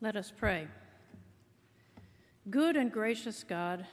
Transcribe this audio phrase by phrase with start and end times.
[0.00, 0.68] Let us pray.
[2.50, 3.84] Good and gracious God,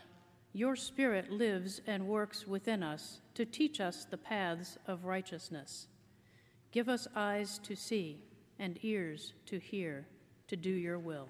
[0.53, 5.87] your Spirit lives and works within us to teach us the paths of righteousness.
[6.71, 8.21] Give us eyes to see
[8.59, 10.05] and ears to hear
[10.47, 11.27] to do your will.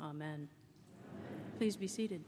[0.00, 0.10] Amen.
[0.10, 0.48] Amen.
[1.58, 2.24] Please be seated.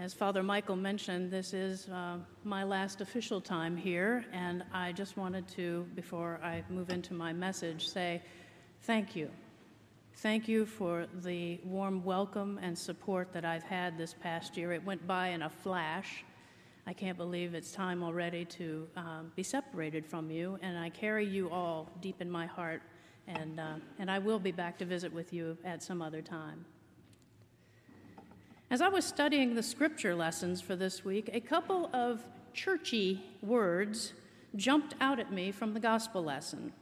[0.00, 5.18] As Father Michael mentioned, this is uh, my last official time here, and I just
[5.18, 8.22] wanted to, before I move into my message, say
[8.84, 9.28] thank you.
[10.14, 14.72] Thank you for the warm welcome and support that I've had this past year.
[14.72, 16.24] It went by in a flash.
[16.86, 21.26] I can't believe it's time already to um, be separated from you, and I carry
[21.26, 22.80] you all deep in my heart,
[23.26, 26.64] and, uh, and I will be back to visit with you at some other time.
[28.72, 34.12] As I was studying the scripture lessons for this week, a couple of churchy words
[34.54, 36.72] jumped out at me from the gospel lesson.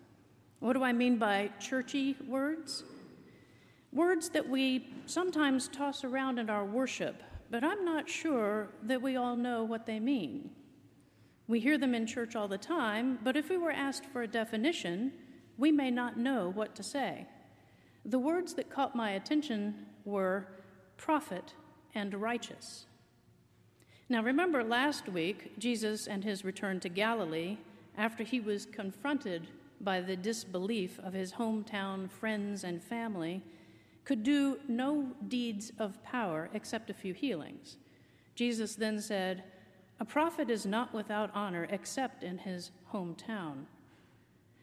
[0.60, 2.84] What do I mean by churchy words?
[3.90, 9.16] Words that we sometimes toss around in our worship, but I'm not sure that we
[9.16, 10.50] all know what they mean.
[11.46, 14.28] We hear them in church all the time, but if we were asked for a
[14.28, 15.10] definition,
[15.56, 17.26] we may not know what to say.
[18.04, 20.48] The words that caught my attention were
[20.98, 21.54] prophet
[21.94, 22.86] and righteous.
[24.08, 27.58] Now, remember last week, Jesus and his return to Galilee,
[27.96, 29.48] after he was confronted
[29.80, 33.42] by the disbelief of his hometown friends and family,
[34.04, 37.76] could do no deeds of power except a few healings.
[38.34, 39.44] Jesus then said,
[40.00, 43.64] A prophet is not without honor except in his hometown.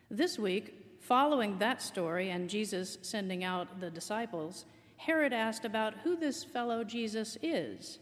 [0.10, 4.66] This week, following that story and Jesus sending out the disciples,
[4.98, 8.00] Herod asked about who this fellow Jesus is.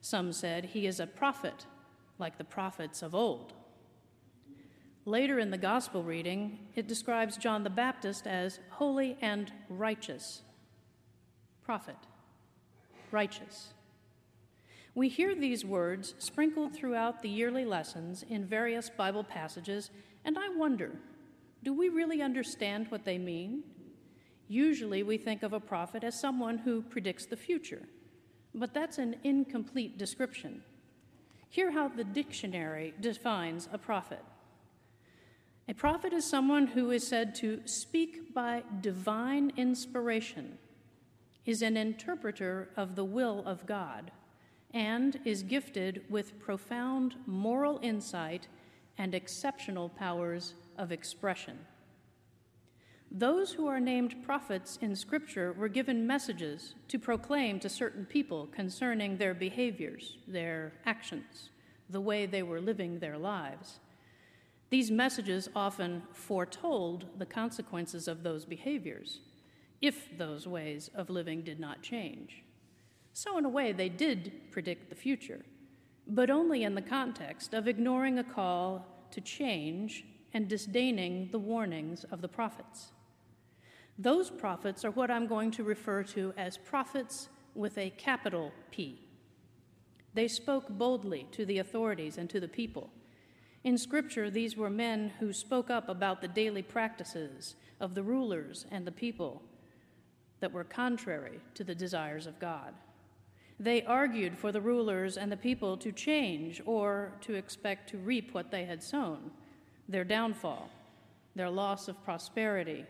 [0.00, 1.66] Some said he is a prophet,
[2.18, 3.52] like the prophets of old.
[5.06, 10.42] Later in the gospel reading, it describes John the Baptist as holy and righteous.
[11.62, 11.96] Prophet,
[13.10, 13.74] righteous.
[14.94, 19.90] We hear these words sprinkled throughout the yearly lessons in various Bible passages,
[20.24, 20.92] and I wonder
[21.62, 23.62] do we really understand what they mean?
[24.48, 27.82] Usually we think of a prophet as someone who predicts the future,
[28.54, 30.62] but that's an incomplete description.
[31.48, 34.22] Hear how the dictionary defines a prophet.
[35.66, 40.58] A prophet is someone who is said to speak by divine inspiration,
[41.46, 44.10] is an interpreter of the will of God,
[44.72, 48.48] and is gifted with profound moral insight
[48.98, 51.58] and exceptional powers of expression.
[53.16, 58.48] Those who are named prophets in Scripture were given messages to proclaim to certain people
[58.48, 61.50] concerning their behaviors, their actions,
[61.88, 63.78] the way they were living their lives.
[64.70, 69.20] These messages often foretold the consequences of those behaviors
[69.80, 72.42] if those ways of living did not change.
[73.12, 75.44] So, in a way, they did predict the future,
[76.08, 82.02] but only in the context of ignoring a call to change and disdaining the warnings
[82.10, 82.90] of the prophets.
[83.98, 89.00] Those prophets are what I'm going to refer to as prophets with a capital P.
[90.14, 92.90] They spoke boldly to the authorities and to the people.
[93.62, 98.66] In Scripture, these were men who spoke up about the daily practices of the rulers
[98.70, 99.42] and the people
[100.40, 102.74] that were contrary to the desires of God.
[103.58, 108.34] They argued for the rulers and the people to change or to expect to reap
[108.34, 109.30] what they had sown
[109.88, 110.70] their downfall,
[111.36, 112.84] their loss of prosperity,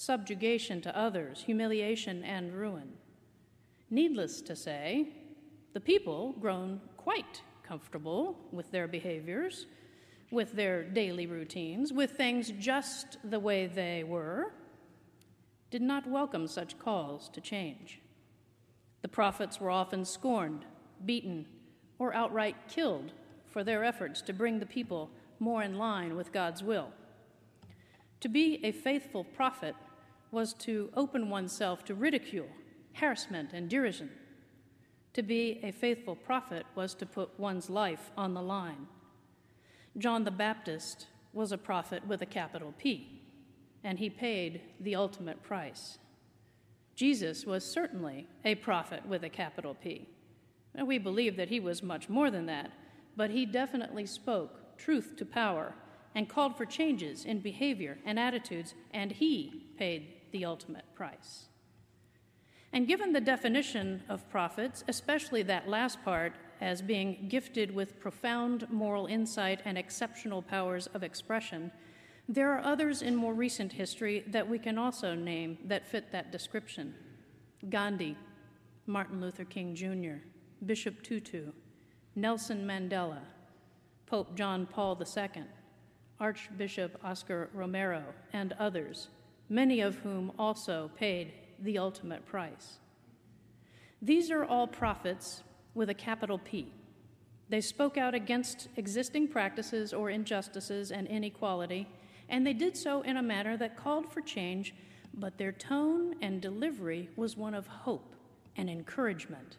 [0.00, 2.90] subjugation to others, humiliation, and ruin.
[3.90, 5.08] Needless to say,
[5.74, 9.66] the people, grown quite comfortable with their behaviors,
[10.30, 14.54] with their daily routines, with things just the way they were,
[15.70, 18.00] did not welcome such calls to change.
[19.02, 20.64] The prophets were often scorned,
[21.04, 21.44] beaten,
[21.98, 23.12] or outright killed
[23.50, 26.88] for their efforts to bring the people more in line with God's will.
[28.20, 29.74] To be a faithful prophet
[30.30, 32.48] was to open oneself to ridicule,
[32.94, 34.10] harassment, and derision.
[35.14, 38.86] To be a faithful prophet was to put one's life on the line.
[39.98, 43.20] John the Baptist was a prophet with a capital P,
[43.82, 45.98] and he paid the ultimate price.
[46.94, 50.06] Jesus was certainly a prophet with a capital P.
[50.74, 52.70] And we believe that he was much more than that,
[53.16, 55.74] but he definitely spoke truth to power
[56.14, 61.46] and called for changes in behavior and attitudes, and he paid the ultimate price.
[62.72, 68.66] And given the definition of prophets, especially that last part as being gifted with profound
[68.70, 71.72] moral insight and exceptional powers of expression,
[72.30, 76.30] There are others in more recent history that we can also name that fit that
[76.30, 76.94] description
[77.68, 78.16] Gandhi,
[78.86, 80.24] Martin Luther King Jr.,
[80.64, 81.50] Bishop Tutu,
[82.14, 83.18] Nelson Mandela,
[84.06, 85.42] Pope John Paul II,
[86.20, 89.08] Archbishop Oscar Romero, and others,
[89.50, 92.78] many of whom also paid the ultimate price.
[94.00, 95.42] These are all prophets
[95.74, 96.72] with a capital P.
[97.50, 101.88] They spoke out against existing practices or injustices and inequality,
[102.28, 104.72] and they did so in a manner that called for change,
[105.12, 108.14] but their tone and delivery was one of hope
[108.56, 109.56] and encouragement.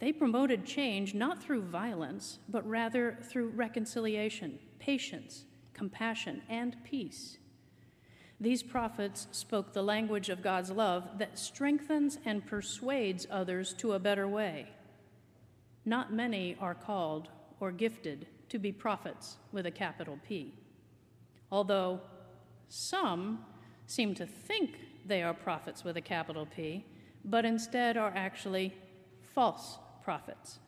[0.00, 7.38] They promoted change not through violence, but rather through reconciliation, patience, compassion, and peace.
[8.40, 13.98] These prophets spoke the language of God's love that strengthens and persuades others to a
[13.98, 14.68] better way.
[15.84, 17.28] Not many are called
[17.60, 20.52] or gifted to be prophets with a capital P,
[21.50, 22.00] although
[22.68, 23.44] some
[23.86, 26.84] seem to think they are prophets with a capital P,
[27.24, 28.74] but instead are actually
[29.22, 30.58] false prophets.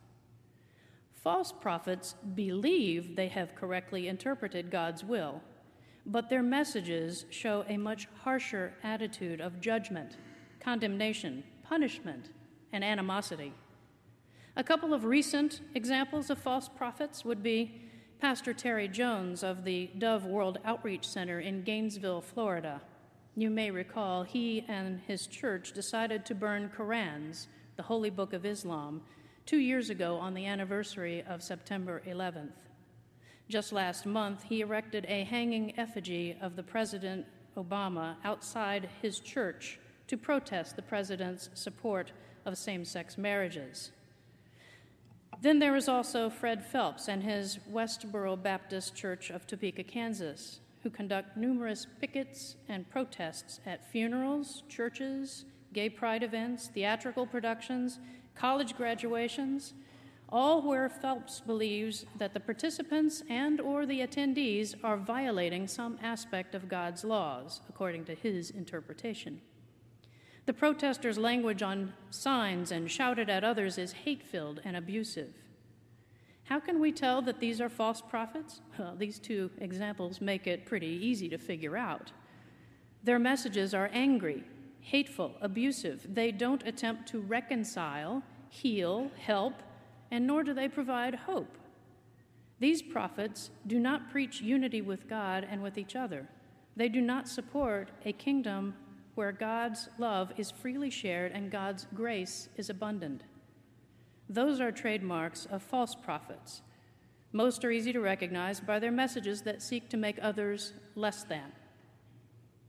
[1.13, 5.43] False prophets believe they have correctly interpreted God's will
[6.09, 10.17] but their messages show a much harsher attitude of judgment,
[10.59, 12.31] condemnation, punishment,
[12.73, 13.53] and animosity.
[14.57, 17.83] A couple of recent examples of false prophets would be
[18.21, 22.81] Pastor Terry Jones of the Dove World Outreach Center in Gainesville, Florida.
[23.37, 27.47] You may recall he and his church decided to burn Korans,
[27.77, 29.03] the holy book of Islam,
[29.47, 32.68] two years ago on the anniversary of September 11th.
[33.49, 37.25] Just last month, he erected a hanging effigy of the President
[37.57, 42.13] Obama outside his church to protest the president's support
[42.45, 43.91] of same sex marriages.
[45.41, 50.91] Then there is also Fred Phelps and his Westboro Baptist Church of Topeka, Kansas, who
[50.91, 57.99] conduct numerous pickets and protests at funerals, churches, gay pride events, theatrical productions,
[58.35, 59.75] college graduations,
[60.31, 66.55] all where Phelps believes that the participants and or the attendees are violating some aspect
[66.55, 69.41] of God's laws according to his interpretation.
[70.47, 75.35] The protesters' language on signs and shouted at others is hate-filled and abusive.
[76.45, 78.63] How can we tell that these are false prophets?
[78.79, 82.13] Well, these two examples make it pretty easy to figure out.
[83.05, 84.45] Their messages are angry,
[84.81, 86.07] hateful, abusive.
[86.15, 89.53] They don't attempt to reconcile, heal, help,
[90.11, 91.59] and nor do they provide hope.
[92.61, 96.29] These prophets do not preach unity with God and with each other.
[96.77, 98.75] They do not support a kingdom
[99.15, 103.25] where God's love is freely shared and God's grace is abundant.
[104.29, 106.63] Those are trademarks of false prophets.
[107.33, 111.53] Most are easy to recognize by their messages that seek to make others less than.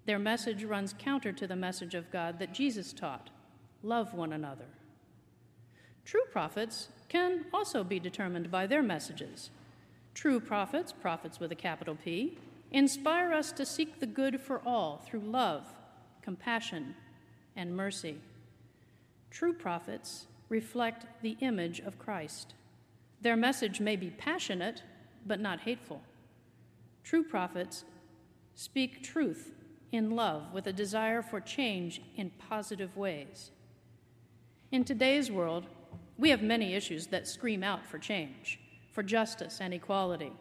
[0.05, 3.29] Their message runs counter to the message of God that Jesus taught
[3.83, 4.65] love one another.
[6.03, 9.49] True prophets can also be determined by their messages.
[10.13, 12.37] True prophets, prophets with a capital P,
[12.71, 15.65] inspire us to seek the good for all through love,
[16.21, 16.95] compassion,
[17.55, 18.19] and mercy.
[19.31, 22.53] True prophets reflect the image of Christ.
[23.21, 24.83] Their message may be passionate,
[25.25, 26.01] but not hateful.
[27.03, 27.83] True prophets
[28.55, 29.53] speak truth
[29.91, 33.51] in love with a desire for change in positive ways.
[34.71, 35.65] In today's world,
[36.19, 38.59] we have many issues that scream out for change,
[38.91, 40.33] for justice and equality.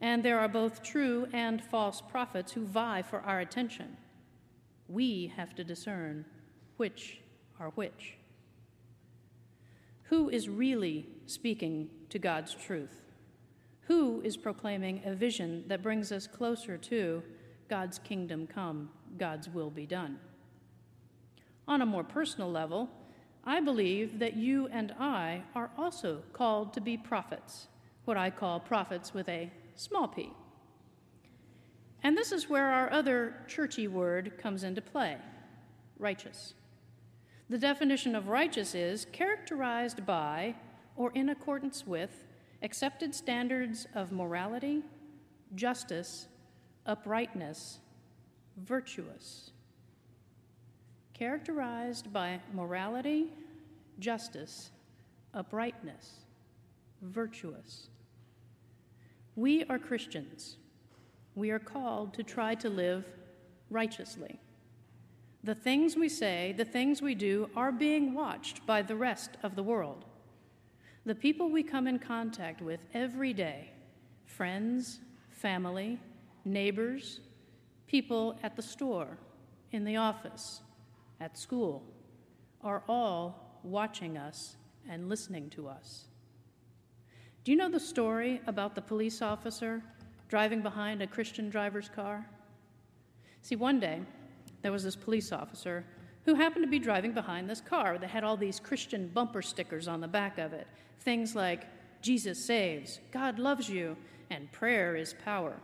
[0.00, 3.96] And there are both true and false prophets who vie for our attention.
[4.88, 6.24] We have to discern
[6.78, 7.20] which
[7.60, 8.14] are which.
[10.04, 13.00] Who is really speaking to God's truth?
[13.82, 17.22] Who is proclaiming a vision that brings us closer to
[17.68, 20.18] God's kingdom come, God's will be done?
[21.68, 22.90] On a more personal level,
[23.46, 27.68] I believe that you and I are also called to be prophets,
[28.06, 30.32] what I call prophets with a small p.
[32.02, 35.16] And this is where our other churchy word comes into play
[35.98, 36.54] righteous.
[37.48, 40.54] The definition of righteous is characterized by
[40.96, 42.24] or in accordance with
[42.62, 44.82] accepted standards of morality,
[45.54, 46.28] justice,
[46.86, 47.78] uprightness,
[48.56, 49.50] virtuous
[51.14, 53.32] characterized by morality,
[53.98, 54.70] justice,
[55.32, 56.20] uprightness,
[57.02, 57.88] virtuous.
[59.36, 60.56] We are Christians.
[61.34, 63.04] We are called to try to live
[63.70, 64.38] righteously.
[65.42, 69.56] The things we say, the things we do, are being watched by the rest of
[69.56, 70.04] the world.
[71.06, 73.70] The people we come in contact with every day
[74.26, 76.00] friends, family,
[76.44, 77.20] neighbors,
[77.86, 79.18] people at the store,
[79.70, 80.60] in the office,
[81.20, 81.82] at school,
[82.62, 84.56] are all watching us
[84.88, 86.04] and listening to us.
[87.44, 89.82] Do you know the story about the police officer
[90.28, 92.26] driving behind a Christian driver's car?
[93.42, 94.00] See, one day,
[94.62, 95.84] there was this police officer
[96.24, 99.86] who happened to be driving behind this car that had all these Christian bumper stickers
[99.88, 100.66] on the back of it.
[101.00, 101.64] Things like,
[102.00, 103.96] Jesus saves, God loves you,
[104.30, 105.54] and prayer is power.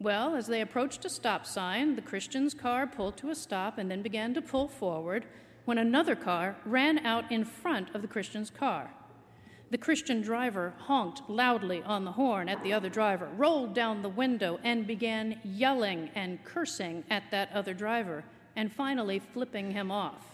[0.00, 3.90] Well, as they approached a stop sign, the Christian's car pulled to a stop and
[3.90, 5.26] then began to pull forward
[5.64, 8.90] when another car ran out in front of the Christian's car.
[9.70, 14.08] The Christian driver honked loudly on the horn at the other driver, rolled down the
[14.08, 18.24] window, and began yelling and cursing at that other driver,
[18.56, 20.24] and finally flipping him off.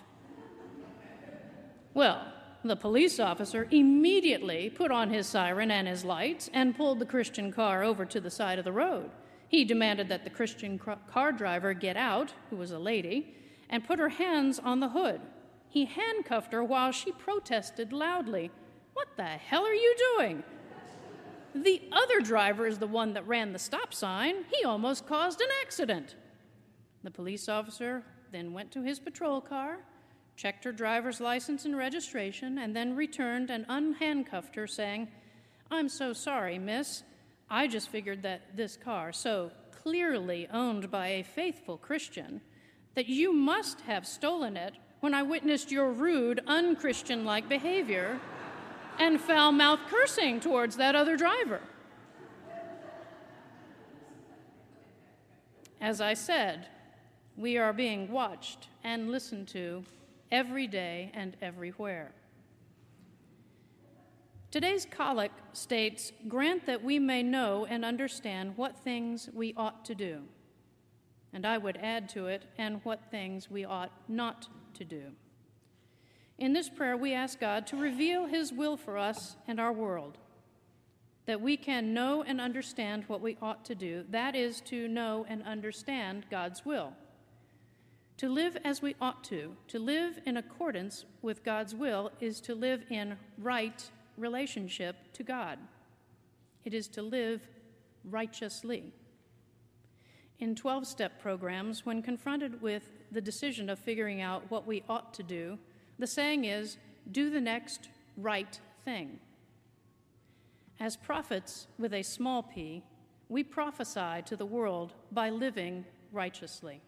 [1.94, 7.06] Well, the police officer immediately put on his siren and his lights and pulled the
[7.06, 9.10] Christian car over to the side of the road.
[9.54, 13.36] He demanded that the Christian car driver get out, who was a lady,
[13.70, 15.20] and put her hands on the hood.
[15.68, 18.50] He handcuffed her while she protested loudly.
[18.94, 20.42] What the hell are you doing?
[21.54, 24.44] The other driver is the one that ran the stop sign.
[24.52, 26.16] He almost caused an accident.
[27.04, 29.84] The police officer then went to his patrol car,
[30.34, 35.06] checked her driver's license and registration, and then returned and unhandcuffed her, saying,
[35.70, 37.04] I'm so sorry, miss.
[37.50, 42.40] I just figured that this car, so clearly owned by a faithful Christian,
[42.94, 48.18] that you must have stolen it when I witnessed your rude, unchristian like behavior
[48.98, 51.60] and foul mouth cursing towards that other driver.
[55.80, 56.68] As I said,
[57.36, 59.84] we are being watched and listened to
[60.30, 62.12] every day and everywhere.
[64.54, 69.96] Today's collect states Grant that we may know and understand what things we ought to
[69.96, 70.20] do.
[71.32, 75.06] And I would add to it, and what things we ought not to do.
[76.38, 80.18] In this prayer, we ask God to reveal His will for us and our world,
[81.26, 84.04] that we can know and understand what we ought to do.
[84.08, 86.92] That is, to know and understand God's will.
[88.18, 92.54] To live as we ought to, to live in accordance with God's will, is to
[92.54, 95.58] live in right relationship to God.
[96.64, 97.46] It is to live
[98.04, 98.92] righteously.
[100.38, 105.14] In 12 step programs, when confronted with the decision of figuring out what we ought
[105.14, 105.58] to do,
[105.98, 106.76] the saying is,
[107.10, 109.18] do the next right thing.
[110.80, 112.82] As prophets with a small p,
[113.28, 116.80] we prophesy to the world by living righteously.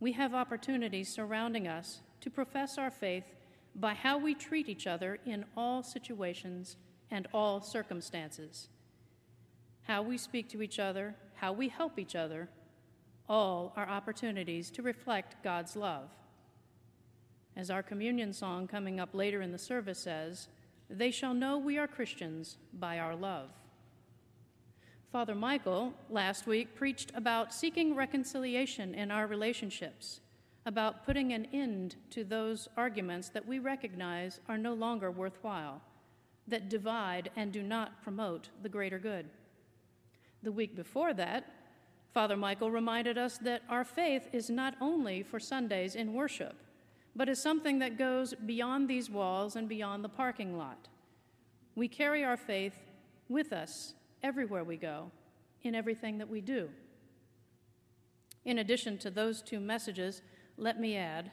[0.00, 3.24] We have opportunities surrounding us to profess our faith
[3.74, 6.76] by how we treat each other in all situations
[7.10, 8.68] and all circumstances.
[9.82, 12.48] How we speak to each other, how we help each other,
[13.28, 16.08] all are opportunities to reflect God's love.
[17.56, 20.48] As our communion song coming up later in the service says,
[20.90, 23.50] they shall know we are Christians by our love.
[25.12, 30.20] Father Michael last week preached about seeking reconciliation in our relationships,
[30.66, 35.82] about putting an end to those arguments that we recognize are no longer worthwhile,
[36.48, 39.26] that divide and do not promote the greater good.
[40.42, 41.50] The week before that,
[42.12, 46.54] Father Michael reminded us that our faith is not only for Sundays in worship,
[47.16, 50.88] but is something that goes beyond these walls and beyond the parking lot.
[51.74, 52.74] We carry our faith
[53.28, 55.10] with us everywhere we go,
[55.62, 56.68] in everything that we do.
[58.44, 60.22] In addition to those two messages,
[60.56, 61.30] let me add,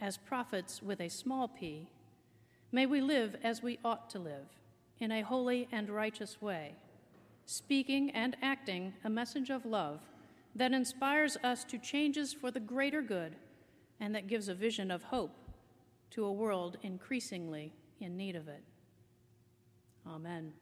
[0.00, 1.88] as prophets with a small p,
[2.70, 4.46] may we live as we ought to live,
[5.00, 6.74] in a holy and righteous way,
[7.46, 10.00] speaking and acting a message of love
[10.54, 13.36] that inspires us to changes for the greater good
[14.00, 15.34] and that gives a vision of hope
[16.10, 18.62] to a world increasingly in need of it.
[20.06, 20.52] Amen.